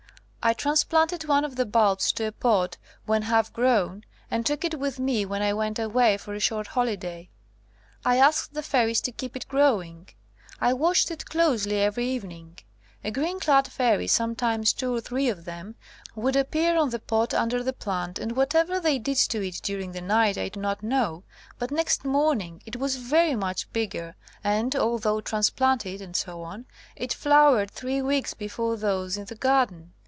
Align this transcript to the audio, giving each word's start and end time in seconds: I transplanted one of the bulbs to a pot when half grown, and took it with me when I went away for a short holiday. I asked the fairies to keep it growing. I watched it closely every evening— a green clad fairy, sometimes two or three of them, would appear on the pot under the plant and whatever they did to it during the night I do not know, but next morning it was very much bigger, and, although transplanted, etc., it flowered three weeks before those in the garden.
I 0.43 0.53
transplanted 0.53 1.25
one 1.25 1.45
of 1.45 1.55
the 1.55 1.67
bulbs 1.67 2.11
to 2.13 2.23
a 2.25 2.31
pot 2.31 2.75
when 3.05 3.21
half 3.21 3.53
grown, 3.53 4.03
and 4.31 4.43
took 4.43 4.65
it 4.65 4.79
with 4.79 4.97
me 4.97 5.23
when 5.23 5.43
I 5.43 5.53
went 5.53 5.77
away 5.77 6.17
for 6.17 6.33
a 6.33 6.39
short 6.39 6.65
holiday. 6.65 7.29
I 8.03 8.17
asked 8.17 8.55
the 8.55 8.63
fairies 8.63 9.01
to 9.01 9.11
keep 9.11 9.35
it 9.35 9.47
growing. 9.47 10.09
I 10.59 10.73
watched 10.73 11.11
it 11.11 11.27
closely 11.27 11.79
every 11.79 12.07
evening— 12.07 12.57
a 13.03 13.11
green 13.11 13.39
clad 13.39 13.67
fairy, 13.71 14.07
sometimes 14.07 14.73
two 14.73 14.95
or 14.95 14.99
three 14.99 15.29
of 15.29 15.45
them, 15.45 15.75
would 16.15 16.35
appear 16.35 16.75
on 16.75 16.89
the 16.89 16.97
pot 16.97 17.35
under 17.35 17.61
the 17.61 17.71
plant 17.71 18.17
and 18.17 18.31
whatever 18.31 18.79
they 18.79 18.97
did 18.97 19.17
to 19.17 19.45
it 19.47 19.59
during 19.61 19.91
the 19.91 20.01
night 20.01 20.39
I 20.39 20.49
do 20.49 20.59
not 20.59 20.81
know, 20.81 21.23
but 21.59 21.69
next 21.69 22.03
morning 22.03 22.63
it 22.65 22.77
was 22.77 22.95
very 22.95 23.35
much 23.35 23.71
bigger, 23.73 24.15
and, 24.43 24.75
although 24.75 25.21
transplanted, 25.21 26.01
etc., 26.01 26.63
it 26.95 27.13
flowered 27.13 27.69
three 27.69 28.01
weeks 28.01 28.33
before 28.33 28.75
those 28.75 29.17
in 29.17 29.25
the 29.25 29.35
garden. 29.35 29.93